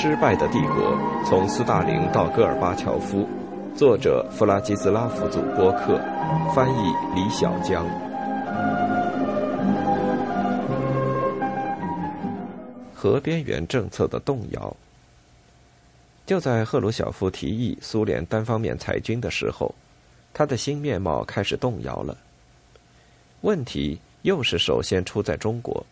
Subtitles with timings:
[0.00, 3.28] 失败的帝国：从斯大林到戈尔巴乔夫，
[3.74, 5.98] 作者弗拉基斯拉夫祖波克，
[6.54, 7.84] 翻译李小江。
[12.94, 14.76] 核边缘政策的动摇。
[16.24, 19.74] 就在赫鲁晓夫提议苏联单方面裁军的时候，
[20.32, 22.16] 他的新面貌开始动摇了。
[23.40, 25.84] 问题又是首先出在中国。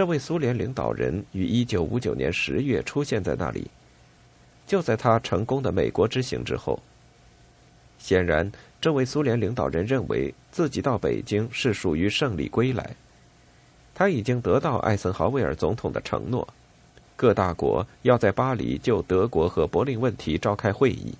[0.00, 3.70] 这位苏联领导人于一九五九年十月出现在那里，
[4.66, 6.80] 就在他成功的美国之行之后。
[7.98, 8.50] 显然，
[8.80, 12.96] 这位苏联领导人认为自己到北京是属于胜利归来。
[13.94, 16.48] 他已经得到艾森豪威尔总统的承诺，
[17.14, 21.14] 各大国要在巴黎就德国和柏林问题召开会议。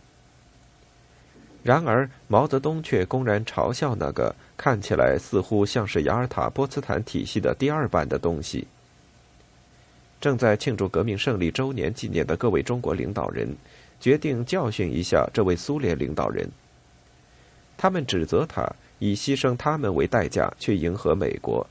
[1.63, 8.67] 然而，毛泽东却公然嘲笑那个看起来似乎像是雅尔塔波茨坦体系的第二版的东西。
[10.21, 13.57] 正在庆祝革命胜利周年纪念的各位中国领导人，
[13.99, 16.47] 决定教训一下这位苏联领导人。
[17.79, 21.67] 他们指责他以牺牲他们为代价去迎合美国。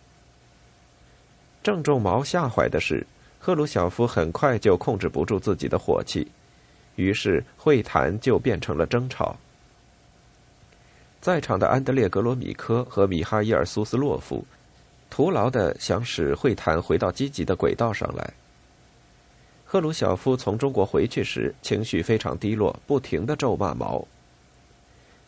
[1.62, 3.06] 正中毛下怀的是，
[3.38, 6.28] 赫鲁晓夫很快就控制不住自己的火气，
[6.96, 9.38] 于是会谈就变成了争吵。
[11.22, 14.46] 在场的安德烈·格罗米科和米哈伊尔·苏斯洛夫，
[15.10, 18.34] 徒劳的想使会谈回到积极的轨道上来。
[19.66, 24.08] 赫鲁晓夫从中国回去时，情绪非常低落，不停的咒骂毛。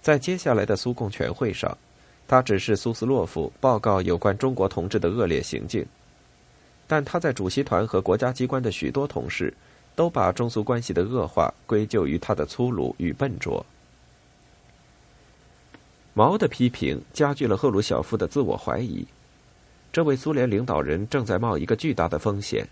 [0.02, 1.78] 在接下来的苏共全会上，
[2.26, 5.86] 他指示苏斯洛夫报告有关中国同志的恶劣行径。
[6.88, 9.54] 但他在主席团和国家机关的许多同事，
[9.94, 13.64] 都把中苏关系的恶化归咎于他的粗鲁与笨拙。
[16.14, 19.08] 毛的批评加剧了赫鲁晓夫的自我怀疑，
[19.94, 22.68] 这位苏联领导人正在冒一个巨大的风险。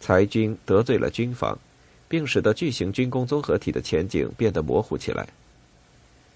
[0.00, 1.56] 裁军得罪了军方，
[2.08, 5.28] 并使得巨型军工综合体的前景变得模糊起来。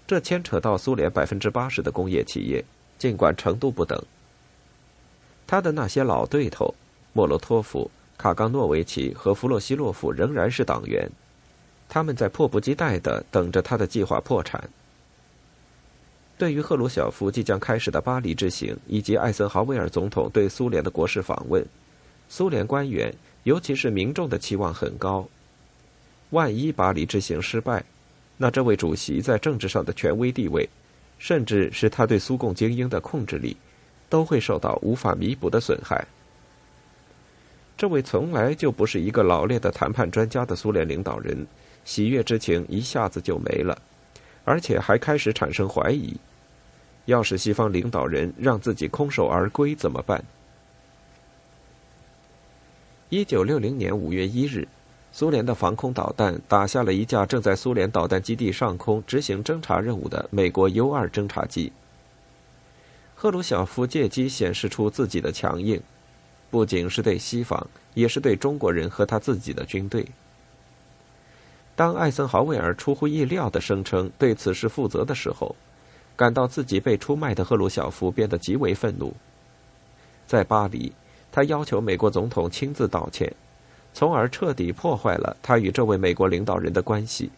[0.07, 2.63] 这牵扯到苏联百分之八十的工业企业，
[2.97, 4.01] 尽管程度不等。
[5.45, 6.73] 他的那些老对头，
[7.11, 11.09] 莫洛托夫、卡冈诺维奇和弗洛西洛夫仍然是党员，
[11.89, 14.69] 他们在迫不及待的等着他的计划破产。
[16.41, 21.63] 对于赫鲁晓夫即将开始的巴黎之行以及艾森豪威尔总统对苏联的国事访问，
[22.29, 23.13] 苏联官员
[23.43, 25.29] 尤其是民众的期望很高。
[26.31, 27.83] 万一巴黎之行失败，
[28.37, 30.67] 那这位主席在政治上的权威地位，
[31.19, 33.55] 甚至是他对苏共精英的控制力。
[34.09, 36.05] 都会受到无法弥补的损害。
[37.77, 41.45] 这位从来就不是一个老练的谈判专家的苏联领导人，
[41.85, 43.79] 喜悦之情一下子就没了，
[44.43, 46.13] 而且还开始产生怀疑：
[47.05, 50.23] 要是西方领导人让自己空手而归怎么办？
[53.09, 54.67] 一九六零年五月一日，
[55.11, 61.73] 苏联的防空导弹打下了一架正在苏联导弹基地上空执行侦察任务的美国 U 二侦察机。
[63.15, 65.81] 赫鲁晓夫借机显示出自己的强硬，
[66.49, 70.05] 不仅是对西方，也是对中国人和他自己的军队。
[71.75, 75.55] 当艾森豪威尔出乎意料的声称对此事负责的时候，
[76.15, 79.13] 感到自己被出卖的赫鲁晓夫变得极为愤怒。
[80.27, 80.91] 在巴黎，
[81.31, 83.33] 他要求美国总统亲自道歉，
[83.93, 87.31] 从而彻底破坏了他与这位美国领导人的关系。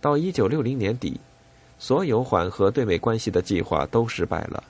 [0.00, 1.20] 到一九六零年底。
[1.78, 4.62] 所有缓和对美关系的计划都失败了。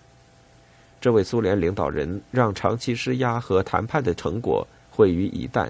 [0.99, 5.69] 这位苏联领导人让长期施压和谈判的成果毁于一旦。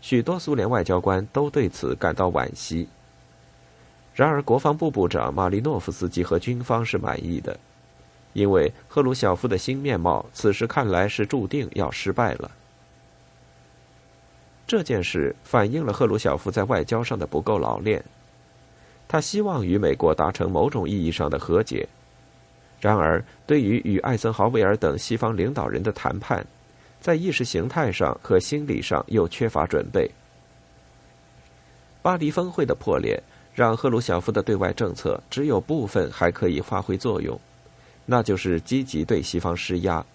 [0.00, 2.88] 许多苏联外交官都对此感到惋惜。
[4.18, 7.56] 然而，国防部部长马利诺夫斯基和军方是满意的，
[8.32, 12.50] 因为赫鲁晓夫的新面貌此时看来是注定要失败了。
[14.66, 18.04] 这件事反映了赫鲁晓夫在外交上的不够老练。
[19.06, 21.88] 他希望与美国达成某种意义上的和解，
[22.80, 26.44] 然而对于与艾森豪威尔等西方领导人的谈判，
[27.00, 30.10] 在意识形态上和心理上又缺乏准备。
[32.02, 33.22] 巴黎峰会的破裂
[33.58, 37.36] 让赫鲁晓夫的对外政策只有部分还可以发挥作用，
[38.06, 40.06] 那就是积极对西方施压。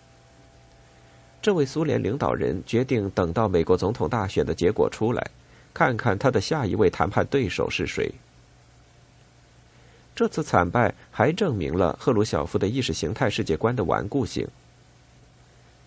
[1.41, 5.29] 这位苏联领导人决定等到美国总统大选的结果出来，
[5.73, 8.09] 看看他的下一位谈判对手是谁。
[10.15, 14.47] 这次惨败还证明了赫鲁晓夫的意识形态世界观的顽固性。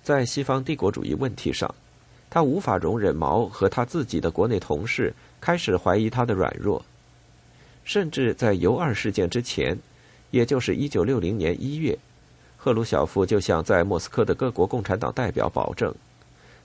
[0.02, 1.74] 在西方帝国主义问题上，
[2.28, 6.84] 他无法容忍毛和他自己的国内同事开始怀疑他的软弱。
[7.86, 9.78] 甚至在尤二事件之前，
[10.32, 11.96] 也就是一九六零年一月，
[12.56, 15.94] 赫鲁晓夫就向在莫斯科的各国共产党代表保证，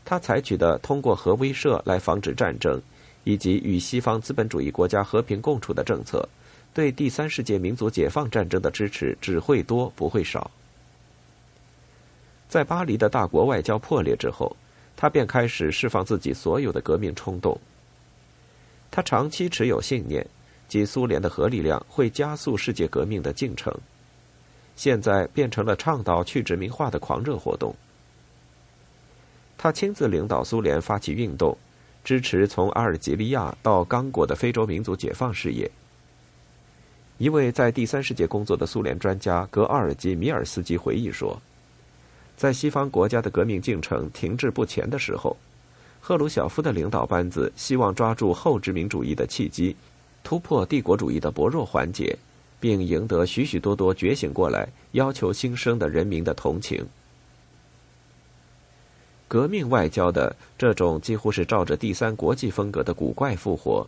[0.04, 2.82] 他采取的通过核威慑来防止战争，
[3.24, 6.28] 以及与西方资本主义国家和平共处的政策，
[6.74, 10.50] 对第三世界民族解放战争的支持只会多不会少。
[12.50, 14.58] 在巴黎的大国外交破裂之后，
[14.98, 17.58] 他便开始释放自己所有的革命冲动。
[18.90, 20.26] 他长期持有信念，
[20.72, 23.78] 及苏联的核力量会加速世界革命的进程。
[24.78, 27.76] 现在变成了倡导去殖民化的狂热活动。
[29.58, 31.58] 他亲自领导苏联发起运动，
[32.06, 35.70] 支持从阿尔及利亚到刚果的非洲民族解放事业。
[37.18, 41.38] 一位在第三世界工作的苏联专家格奥尔基·米尔斯基回忆说。
[42.38, 45.36] 在西方国家的革命进程停滞不前的时候，
[46.00, 49.76] 赫鲁晓夫的领导班子希望抓住后殖民主义的契机，
[50.24, 52.18] 突破帝国主义的薄弱环节，
[52.60, 56.86] 并赢得许许多多觉醒过来、要求新生的人民的同情。
[59.28, 63.88] 革命外交的这种几乎是照着第三国际风格的古怪复活，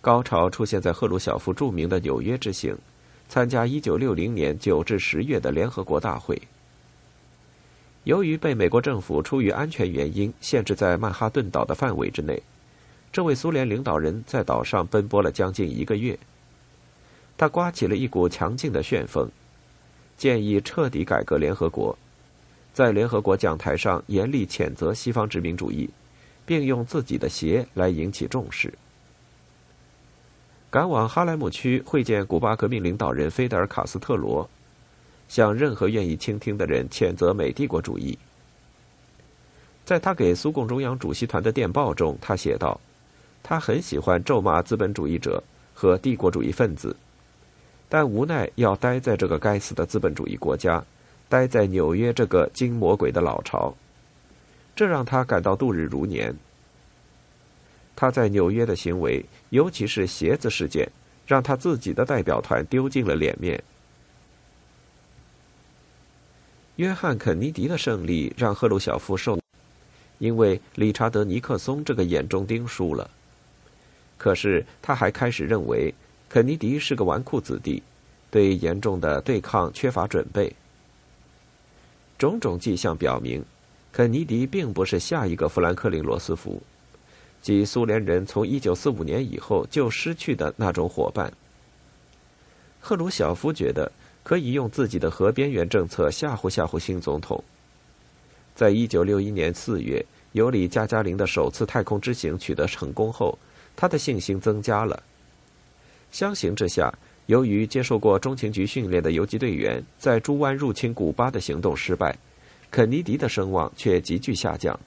[0.00, 2.76] 高潮出现在赫鲁晓夫著名的纽约之行，
[3.28, 6.40] 参加一九六零年九至十月的联合国大会。
[8.04, 12.42] 由于被美国政府出于安全原因限制在曼哈顿岛的范围之内，
[13.14, 16.18] 这位苏联领导人在岛上奔波了将近一个月。
[17.38, 19.30] 他刮起了一股强劲的旋风，
[20.16, 21.96] 建议彻底改革联合国，
[22.72, 25.88] 在联合国讲台上严厉谴责西方殖民主义，
[26.44, 28.74] 并用自己的鞋来引起重视。
[30.68, 34.50] 赶往哈莱姆区会见古巴革命领导人菲德尔·卡斯特罗。
[35.28, 38.18] 向任何愿意倾听的人谴责美帝国主义。
[39.84, 42.78] 在他给苏共中央主席团的电报中，他写道
[43.46, 45.44] ：“他很喜欢咒骂资本主义者
[45.74, 46.96] 和帝国主义分子，
[47.90, 50.82] 但无奈要待在这个该死的资本主义国家，
[51.28, 53.74] 待在纽约这个金魔鬼的老巢，
[54.74, 56.34] 这让他感到度日如年。
[57.94, 60.90] 他在纽约的行为，尤其是鞋子事件，
[61.26, 63.62] 让他自己的代表团丢尽了脸面。”
[66.76, 69.38] 约翰·肯尼迪的胜利让赫鲁晓夫受，
[70.18, 73.08] 因为理查德·尼克松这个眼中钉输了。
[74.16, 75.94] 可是他还开始认为
[76.28, 77.82] 肯尼迪是个纨绔子弟，
[78.30, 80.52] 对严重的对抗缺乏准备。
[82.18, 83.44] 种种迹象表明，
[83.92, 86.62] 肯尼迪并不是下一个富兰克林·罗斯福，
[87.42, 91.32] 即苏联人从1945年以后就失去的那种伙伴。
[92.80, 93.90] 赫鲁晓夫觉得。
[94.24, 97.44] 可以用自己的核边缘政策吓唬吓唬新总统。
[98.54, 100.02] 在一九六一年四月，
[100.32, 103.38] 尤里·加加林的首次太空之行取得成功后，
[103.76, 105.02] 他的信心增加了。
[106.10, 106.92] 相形之下，
[107.26, 112.16] 由于接受过中情局训练的游击队员在猪湾入侵古巴的行动失败，
[112.70, 114.78] 肯尼迪的声望却急剧下降。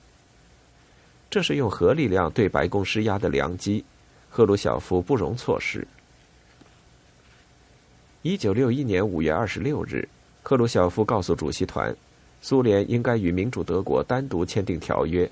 [1.30, 3.84] 这是用核力量对白宫施压的良机，
[4.30, 5.86] 赫鲁晓夫不容错失。
[8.22, 10.07] 一九六一年五月二十六日，
[10.44, 11.94] 赫鲁晓夫告诉主席团，
[12.42, 15.30] 苏联应该与民主德国单独签订条约。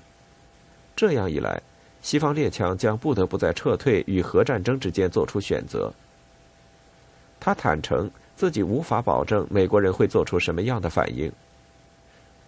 [0.94, 1.62] 这样一来，
[2.02, 5.92] 西方列强将不得不在撤退与核战争之间做出选择。
[7.40, 11.30] 他坦诚自己无法保证美国人会做出什么样的反应。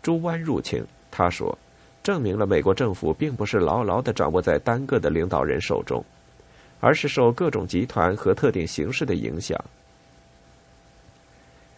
[0.02, 1.56] 猪湾入侵，他说，
[2.02, 6.04] 证明了美国政府并不是牢牢地掌握在单个的领导人手中，
[6.80, 9.58] 而是受各种集团和特定形势的影响。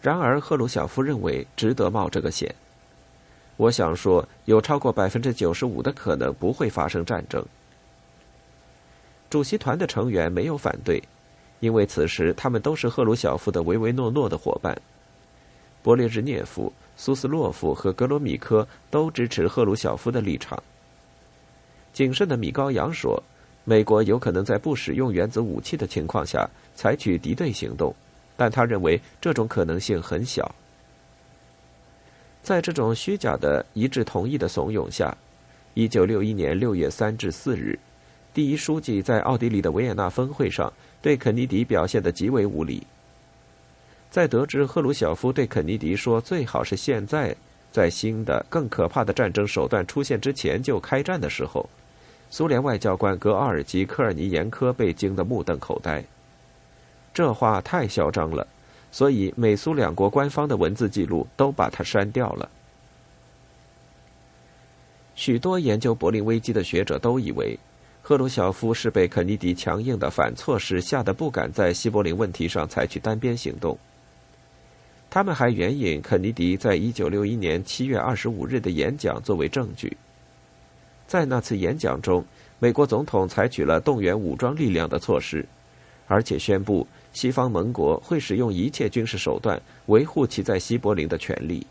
[0.01, 2.53] 然而，赫鲁晓夫认为值得冒这个险。
[3.57, 7.45] 我想说，有超过百分之九十五的可能不会发生战争。
[9.31, 11.01] 主席团的成员没有反对，
[11.61, 14.77] 因为此时他们都是赫鲁晓夫的唯唯诺诺的伙伴。
[15.81, 20.61] 勃列日涅夫、苏斯洛夫和格罗米科都支持赫鲁晓夫的立场。
[21.93, 23.23] 谨慎的米高扬说
[23.63, 26.45] ：“美国有可能在不使用原子武器的情况下
[26.75, 27.95] 采取敌对行动。”
[28.35, 30.53] 但他认为这种可能性很小。
[32.43, 35.15] 在这种虚假的一致同意的怂恿下，
[35.73, 37.79] 一九六一年六月三至四日，
[38.33, 40.71] 第一书记在奥地利的维也纳峰会上
[41.01, 42.85] 对肯尼迪表现得极为无礼。
[44.09, 47.35] 在得知赫鲁晓夫对肯尼迪说最好是现在
[47.71, 51.69] 在新的更可怕的战争手段出现之前就开战的时候，
[52.29, 56.03] 苏联外交官格奥尔基·科尔尼延科被惊得目瞪口呆。
[57.13, 58.47] 这话太嚣张了，
[58.91, 62.49] 所以美苏两国官方的文字记录都把它删掉了。
[65.15, 67.57] 许多研究柏林危机的学者都以为，
[68.03, 73.77] 赫鲁晓夫是被肯尼迪强硬的反措施吓得不敢在西柏林问题上采取单边行动。
[75.09, 79.95] 他们还援引肯尼迪在一九六一年七月二十五日的演讲作为证据。
[81.05, 82.25] 在那次演讲中，
[82.57, 85.45] 美国总统采取了动员武装力量的措施，
[86.07, 91.65] 而且宣布西方盟国会使用一切军事手段维护其在西柏林的权利。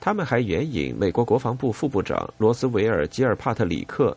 [0.00, 4.16] 他们还援引美国国防部副部长罗斯维尔·吉尔帕特里克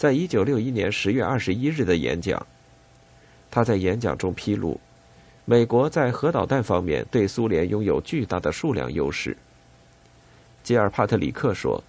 [0.00, 2.46] 在一九六一年十月二十一日的演讲。
[3.50, 4.80] 他在演讲中披露，
[5.44, 9.36] 美国在核导弹方面对苏联拥有巨大的数量优势。
[10.62, 11.84] 吉尔帕特里克说：“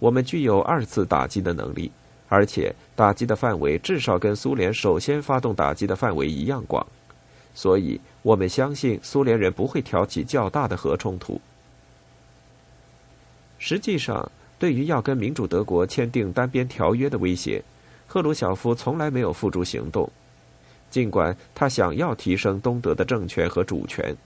[0.00, 1.92] 我们具有二次打击的能力，
[2.28, 6.84] 而且打击的范围至少跟苏联首先发动打击的范围一样广，
[7.54, 11.40] 所以我们相信苏联人不会挑起较大的核冲突。”
[13.60, 17.60] 实际上，对于要跟民主德国签订单边条约的威胁，
[18.06, 20.08] 赫鲁晓夫从来没有付诸行动，
[20.88, 24.16] 尽管他想要提升东德的政权和主权。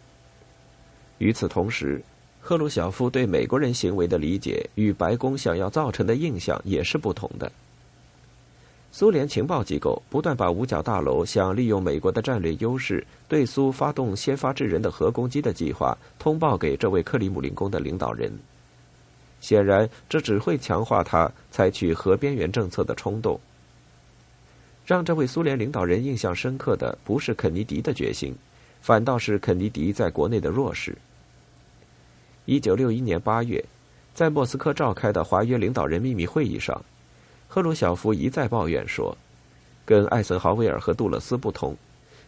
[1.16, 2.02] 与此同时，
[2.38, 7.50] 赫鲁晓夫对美国人行为的理解与白宫想要造成的印象也是不同的。
[8.92, 18.30] 苏联情报机构不断把五角大楼想利用美国的战略优势对苏发动先发制人的核攻击的计划通报给这位克里姆林宫的领导人。
[19.40, 23.38] 显然，这只会强化他采取核边缘政策的冲动。
[24.84, 28.34] 让这位苏联领导人印象深刻的不是肯尼迪的决心，
[28.80, 30.96] 反倒是肯尼迪在国内的弱势。
[32.44, 33.64] 一九六一年八月，
[34.14, 36.80] 在莫斯科召开的华约领导人秘密会议上，
[37.48, 39.16] 赫鲁晓夫一再抱怨说
[39.84, 41.76] ：“跟艾森豪威尔和杜勒斯不同，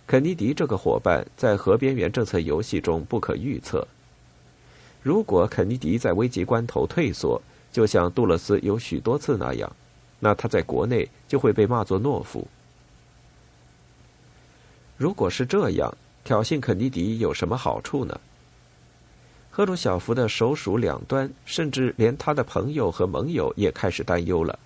[0.07, 3.87] 肯尼迪这个伙伴在核边缘政策游戏中不可预测。”
[5.02, 7.40] 如果肯尼迪在危急关头退缩，
[7.73, 9.71] 就像杜勒斯有许多次那样，
[10.21, 12.47] 那他在国内就会被骂作懦夫。
[14.97, 18.21] 如果是这样，挑衅肯尼迪有什么好处呢？
[19.50, 24.59] 赫鲁晓夫的首鼠两端，甚至连他的朋友和盟友也开始担忧了。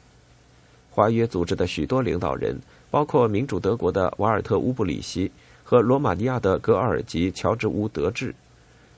[0.90, 2.58] 华约组织的许多领导人，
[2.90, 5.30] 包括民主德国的瓦尔特·乌布里希
[5.64, 8.34] 和罗马尼亚的格尔吉·乔治乌德治。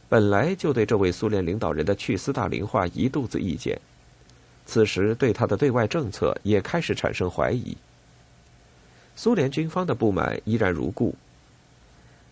[0.09, 3.81] 本来就对这位苏联领导人的去斯大林化一肚子意见，
[4.67, 7.77] 此时对他的对外政策也开始产生怀疑。
[9.17, 11.15] 苏联军方的不满依然如故。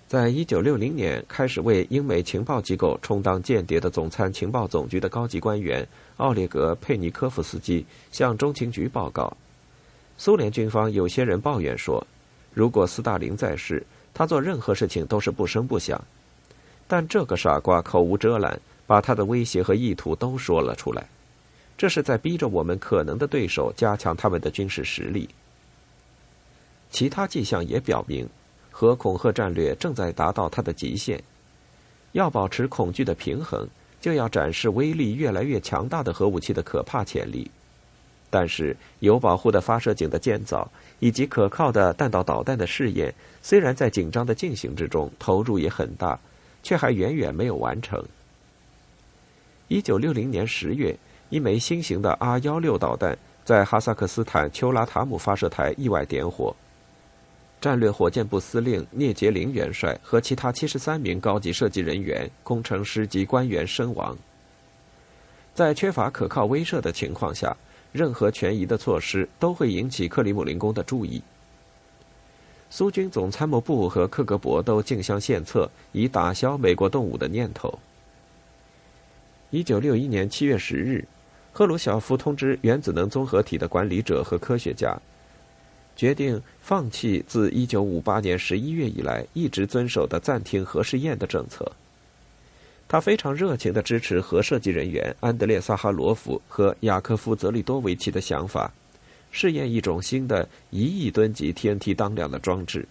[0.08, 5.88] 在一九六零年开始为英美情报机构充当间谍的总参情报总局的高级官员
[6.18, 9.34] 奥列格·佩尼科夫斯基向中情局报告，
[10.18, 12.06] 苏联军方有些人抱怨说，
[12.52, 15.98] 如果斯大林在世，他做任何事情都是不声不响。
[16.92, 21.08] 但这个傻瓜口无遮拦，把他的威胁和意图都说了出来，
[21.74, 25.26] 这是在逼着我们可能的对手加强他们的军事实力。
[26.90, 28.28] 其他迹象也表明，
[28.70, 31.18] 核恐吓战略正在达到它的极限。
[32.12, 33.66] 要保持恐惧的平衡，
[33.98, 37.50] 就要展示威力越来越强大的核武器的可怕潜力。
[38.28, 46.20] 但是，有保护的发射井的建造以及可靠的弹道导弹的试验，虽然在紧张的进行之中，投入也很大。
[46.62, 48.02] 却还远远没有完成。
[49.68, 50.96] 一九六零年十月，
[51.30, 56.54] 一枚新型的 R 幺六导弹在哈萨克斯坦丘拉塔姆发射台意外点火，
[57.60, 64.16] 战略火箭部司令聂杰林元帅和其他七十三名高级设计人员、工程师及官员身亡。
[65.54, 67.56] 在缺乏可靠威慑的情况下，
[67.92, 71.22] 任何权宜的措施都会引起克里姆林宫的注意。
[72.74, 77.78] 苏军总参谋部和克格勃都竞相献策，以打消美国动武的念头。
[79.50, 81.06] 一九六一年七月十日，
[81.52, 84.98] 赫鲁晓夫通知原子能综合体的管理者和科学家，
[85.94, 91.70] 决定放弃自一九五八年十一月以来一直遵守的暂停核试验的政策。
[92.88, 98.72] 他非常热情的支持核设计人员安德烈·萨哈罗夫和雅科夫·泽利多维奇的想法。
[99.32, 102.86] 试验一种新的一亿吨级 TNT 当量的装置。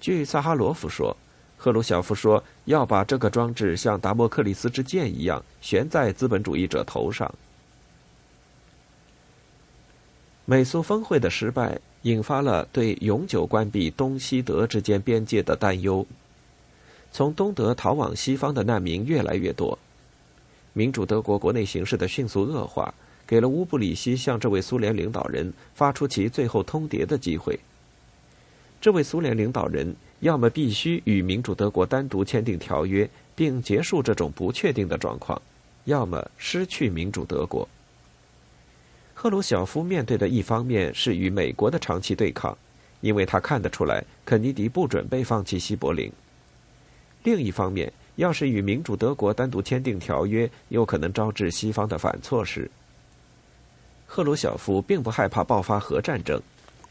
[0.00, 1.16] 据萨哈罗夫说，
[1.56, 7.32] 赫鲁晓夫说要把这个装置像达摩克里斯之剑一样悬在资本主义者头上。
[10.44, 16.04] 美苏峰会的失败引发了对永久关闭东西德之间边界的担忧。
[17.12, 19.78] 从东德逃往西方的难民越来越多，
[20.72, 22.92] 民主德国国内形势的迅速恶化。
[23.30, 27.56] 给了乌布里希向这位苏联领导人发出其最后通牒的机会。
[28.80, 35.40] 这位苏联领导人要么必须与民主德国单独签订条约，并结束这种不确定的状况，
[35.84, 37.68] 要么失去民主德国。
[39.14, 42.58] 赫鲁晓夫面对的一方面是与美国的长期对抗，
[43.00, 46.10] 因为他看得出来肯尼迪不准备放弃西柏林；
[47.22, 52.68] 另一方面，要是与民主德国单独签订条约，有可能招致西方的反措施。
[54.12, 56.42] 赫鲁晓夫并不害怕爆发核战争，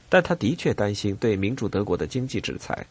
[0.07, 2.87] 但他的确担心对民主德国的经济制裁。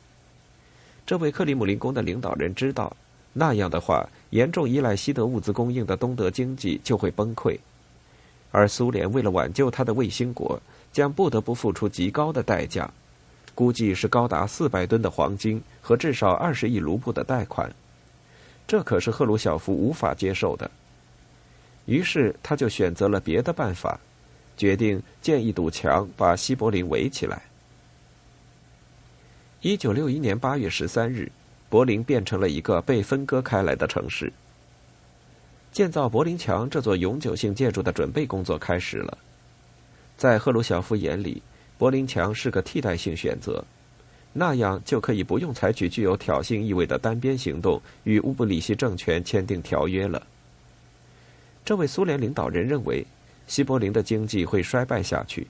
[1.07, 2.95] 这位克里姆林宫的领导人知道，
[3.33, 7.59] 那样的话，严重依赖西德物资供应的东德经济就会崩溃，
[8.51, 10.61] 而苏联为了挽救他的卫星国，
[10.93, 12.93] 将不得不付出极高的代价，
[13.55, 17.75] 估计是高达四百吨的黄金和至少二十亿卢布的贷款。
[18.67, 20.71] 这可是赫鲁晓夫无法接受的。
[21.87, 23.99] 于是，他就选择了别的办法，
[24.59, 27.41] 决定建一堵墙，把西柏林围起来。
[29.63, 31.33] 一九六一年八月十三日，
[31.71, 34.31] 柏林变成了一个被分割开来的城市。
[35.71, 39.17] 建造柏林墙这座永久性建筑的准备工作开始了。
[40.17, 41.41] 在赫鲁晓夫眼里，
[41.77, 43.65] 柏林墙是个替代性选择，
[44.33, 50.27] 那样就可以不用采取具有挑衅意味的单边行动，与乌布里希政权签订条约了。
[51.65, 53.07] 这位苏联领导人认为，
[53.49, 55.49] 西柏林的经济会衰败下去。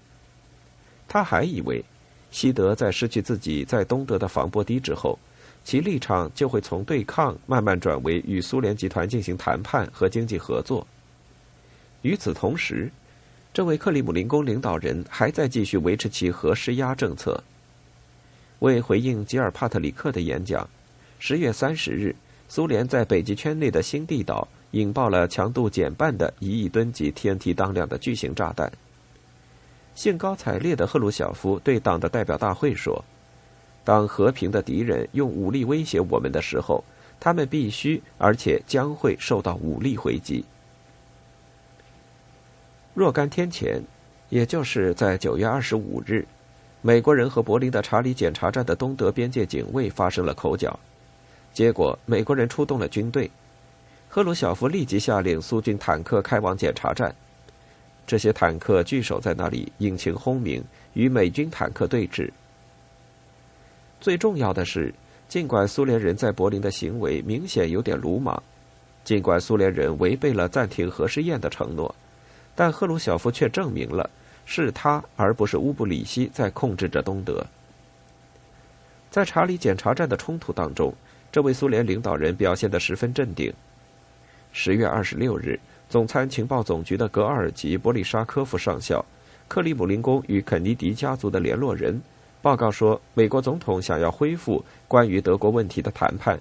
[1.06, 1.84] 他还以为。
[2.30, 5.18] 西德在失去自己在东德的防波堤之后，
[5.64, 10.86] 其立场就会从对抗慢慢转为与苏联集团进行谈判和经济合作。
[12.02, 12.92] 与此同时，
[13.50, 17.42] 这位克里姆林宫领导人还在继续维持其核施压政策。
[18.58, 20.68] 为回应吉尔帕特里克的演讲，
[21.18, 22.14] 十月三十日，
[22.46, 28.70] 苏联在北极圈内的新地岛引爆了强度减半的一亿吨级 TNT 当量的巨型炸弹。
[29.94, 33.04] 兴高采烈的赫鲁晓夫对党的代表大会说
[33.82, 36.84] ：“当和平的敌人用武力威胁我们的时候，
[37.18, 40.44] 他们必须而且将会受到武力回击。”
[42.94, 43.82] 若干天前，
[44.28, 46.26] 也就是在九月二十五日，
[46.82, 50.78] 美国人和柏林的查理检查站的东德边界警卫发生了口角，
[51.52, 53.30] 结果美国人出动了军队，
[54.18, 57.14] 赫鲁晓夫立即下令苏军坦克开往检查站。
[58.04, 60.61] 这些坦克据守在那里，引擎轰鸣，
[60.94, 62.28] 与美军坦克对峙。
[64.00, 64.92] 最重要的是，
[65.28, 68.42] 尽管苏联人在柏林的行为明显有点鲁莽，
[69.04, 71.94] 尽管苏联人违背了暂停核试验的承诺，
[72.57, 74.11] 但赫鲁晓夫却证明了
[74.44, 77.46] 是他而不是乌布里希在控制着东德。
[79.12, 80.92] 在查理检查站的冲突当中，
[81.31, 83.54] 这位苏联领导人表现得十分镇定。
[84.61, 85.57] 十月二十六日。
[85.88, 89.03] 总参情报总局的格尔吉·波利沙科夫上校、
[89.47, 92.03] 克里姆林宫与肯尼迪家族的联络人
[92.42, 96.38] 报告说，美国总统想要恢复关于德国问题的谈判，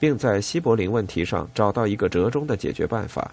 [0.00, 3.30] 并在西柏林问题上找到一个折中的解决办法。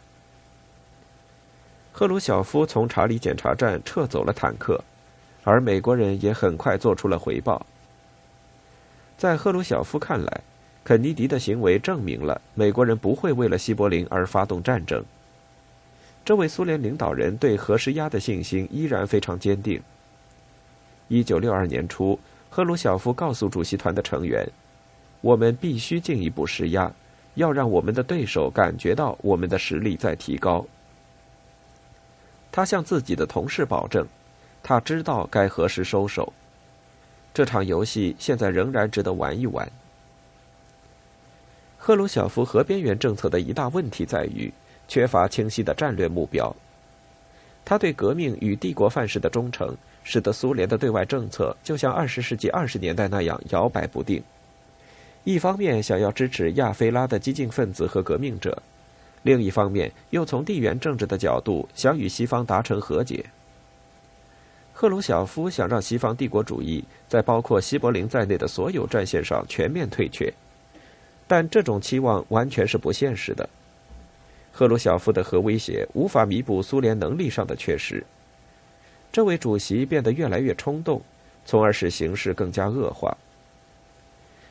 [1.91, 4.79] 赫鲁晓夫从查理检查站撤走了坦克，
[5.43, 7.65] 而美国人也很快做出了回报。
[9.17, 10.41] 在赫鲁晓夫看来，
[10.87, 15.03] 肯尼迪的行为证明了美国人不会为了西柏林而发动战争。
[16.23, 19.81] 这位苏联领导人对核施压的信心依然非常坚定。
[21.09, 22.17] 一九六二年初，
[22.49, 24.47] 赫鲁晓夫告诉主席团的成员
[25.19, 26.89] ：“我们必须进一步施压，
[27.35, 30.65] 要让我们的对手感觉到我们的实力在提高。”
[32.49, 34.07] 他向自己的同事保证，
[34.63, 36.31] 他知道该何时收手。
[37.33, 39.69] 这场游戏现在仍然值得玩一玩。
[41.87, 44.51] 赫鲁晓夫核边缘政策的一大问题在于。
[44.89, 46.53] 缺乏清晰的战略目标，
[47.63, 49.73] 他对革命与帝国范式的忠诚，
[50.03, 54.21] 使得苏联的对外政策就像二十世纪二十年代那样摇摆不定。
[55.23, 58.61] 一方面想要支持亚非拉的激进分子和革命者，
[59.23, 63.25] 另一方面又从地缘政治的角度想与西方达成和解。
[64.73, 70.33] 赫鲁晓夫想让西方帝国主义在包括西柏林在内的所有战线上全面退却，
[71.27, 73.47] 但这种期望完全是不现实的。
[74.51, 78.03] 赫鲁晓夫的核威胁无法弥补苏联能力上的缺失。
[79.11, 81.01] 这位主席变得越来越冲动，
[81.45, 83.15] 从而使形势更加恶化。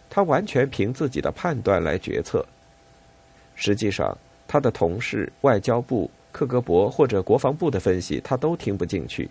[0.09, 2.47] 他完全凭自己的判断来决策。
[3.55, 9.29] 实际上，他的同事、外交部、克格勃或者国防部的分析，他都听不进去。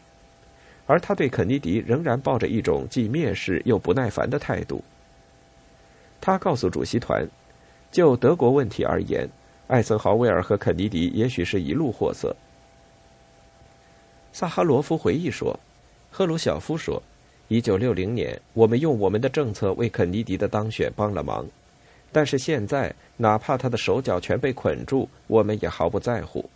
[0.85, 4.83] 而他对肯尼迪仍然抱着一种既蔑视又不耐烦的态度。
[6.25, 7.23] 他告诉主席团，
[7.91, 9.29] 就德国问题而言。
[9.67, 12.35] 艾森豪威尔和肯尼迪也许是一路货色。
[14.33, 15.59] 萨哈罗夫回忆说
[16.09, 16.99] ：“赫鲁晓夫说，
[17.47, 21.45] 一九六零年我们用我们的政策为肯尼迪的当选帮了忙，
[22.11, 26.49] 但是现在哪怕他的手脚全被捆住，我们也毫不在乎。”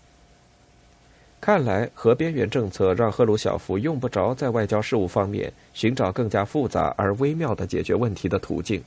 [1.40, 8.84] 看来核边缘政策让赫鲁晓夫用不着在外交事务方面寻找更加复杂而微妙的解决问题的途径。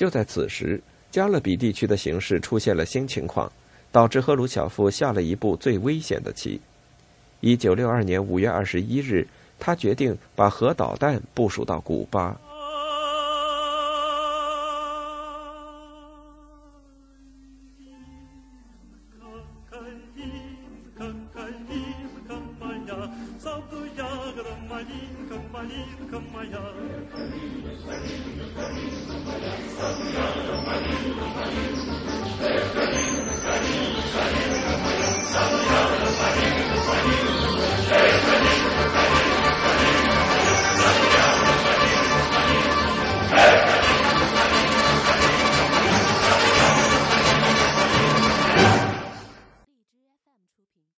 [0.00, 0.80] 就在此时。
[1.10, 3.52] 加勒比地区的形势出现了新情况，
[3.92, 6.58] 导致赫鲁晓夫下了一步最危险的棋。
[7.40, 9.26] 一九六二年五月二十一日，
[9.58, 12.40] 他决定把核导弹部署到古巴。